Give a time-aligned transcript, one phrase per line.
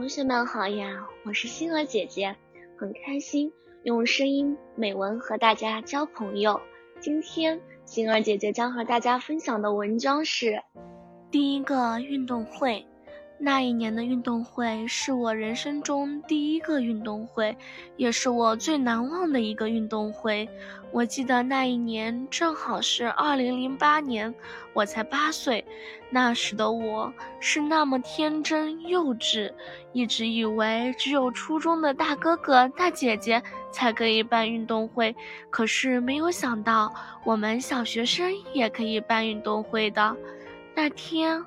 [0.00, 2.34] 同学们好呀，我是星儿姐姐，
[2.78, 6.58] 很开心用声音美文和大家交朋友。
[7.00, 10.62] 今天星儿姐姐将和大家分享的文章是
[11.30, 12.86] 第一个运动会。
[13.42, 17.56] 那一年的运动会是我人生中第一个运动会，
[17.96, 20.46] 也是我最难忘的一个运动会。
[20.92, 24.34] 我记得那一年正好是二零零八年，
[24.74, 25.64] 我才八岁。
[26.10, 29.50] 那时的我是那么天真幼稚，
[29.94, 35.16] 一直以为只有初中的大哥哥大姐姐才可以办运动会，
[35.48, 36.92] 可是没有想到
[37.24, 40.14] 我们小学生也可以办运动会的。
[40.74, 41.42] 那天。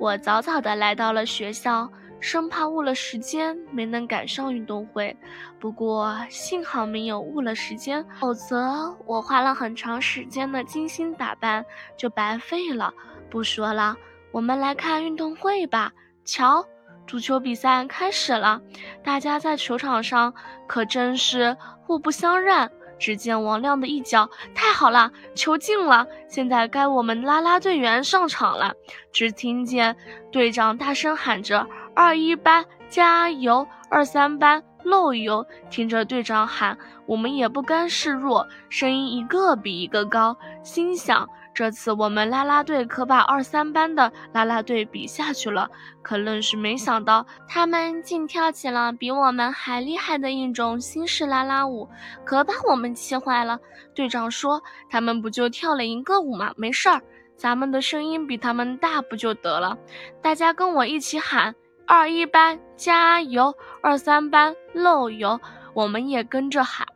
[0.00, 1.86] 我早早的来到了学校，
[2.20, 5.14] 生怕误了时间，没能赶上运动会。
[5.58, 11.62] 不过幸好没有误了时间，否则我花了很长时间的精心打扮
[11.98, 12.90] 就白费了。
[13.28, 13.94] 不说了，
[14.32, 15.92] 我们来看运动会吧。
[16.24, 16.64] 瞧，
[17.06, 18.58] 足球比赛开始了，
[19.04, 20.32] 大家在球场上
[20.66, 22.70] 可真是互不相让。
[23.00, 26.06] 只见王亮的一脚，太好了，球进了！
[26.28, 28.74] 现在该我们啦啦队员上场了。
[29.10, 29.96] 只听见
[30.30, 41.28] 队长大声喊着：“二一班加油，二三班漏油！”听着队长喊，我们也不甘示弱，声音一个比一个高，心想。
[41.52, 45.68] 这次我们啦啦队可把二三班的啦啦队比下去了，
[46.00, 51.88] 可愣是没想到，他们竟跳起了比我们还厉害的一种新式啦啦舞，
[52.24, 53.58] 可把我们气坏了。
[53.94, 56.52] 队长说：“他们不就跳了一个舞吗？
[56.56, 57.02] 没事儿，
[57.36, 59.76] 咱们的声音比他们大不就得了？”
[60.22, 65.40] 大家跟我一起喊：“二一班加油，二三班漏油！”
[65.74, 66.86] 我们也跟着喊。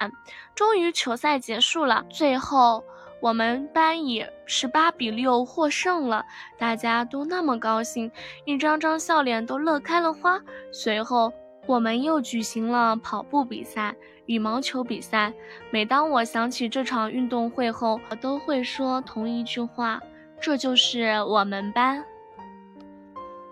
[0.55, 2.85] 终于球赛结束了，最后。
[3.21, 6.25] 我们班以十八比六获胜了，
[6.59, 8.11] 大家都那么高兴，
[8.45, 10.41] 一张张笑脸都乐开了花。
[10.71, 11.33] 随后，
[11.67, 15.33] 我们又举行了跑步比赛、羽毛球比赛。
[15.71, 20.03] 每当我想起这场运动会后，我都会说同一句话：
[20.39, 22.05] 这就是我们班。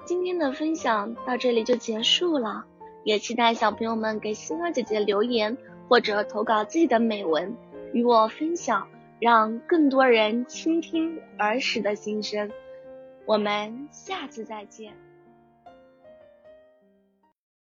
[0.05, 2.63] 今天的分享到这里就结束了，
[3.05, 5.57] 也期待小朋友们给星儿姐姐留言
[5.89, 7.57] 或者投稿自己的美文
[7.95, 8.87] 与我分享。
[9.23, 12.51] 让更多人倾听儿时的心声。
[13.25, 14.93] 我们下次再见。